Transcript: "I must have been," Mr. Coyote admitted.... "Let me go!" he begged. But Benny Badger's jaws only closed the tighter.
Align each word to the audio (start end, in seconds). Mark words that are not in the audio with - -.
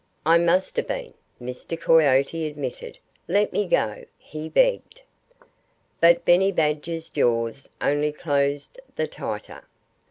"I 0.25 0.39
must 0.39 0.77
have 0.77 0.87
been," 0.87 1.13
Mr. 1.39 1.79
Coyote 1.79 2.47
admitted.... 2.47 2.97
"Let 3.27 3.53
me 3.53 3.67
go!" 3.67 4.05
he 4.17 4.49
begged. 4.49 5.03
But 5.99 6.25
Benny 6.25 6.51
Badger's 6.51 7.07
jaws 7.11 7.69
only 7.81 8.11
closed 8.11 8.79
the 8.95 9.05
tighter. 9.05 9.63